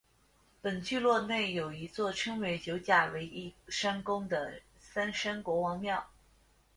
[0.63, 6.09] 本聚落内有一座称为九甲围义山宫的三山国王庙。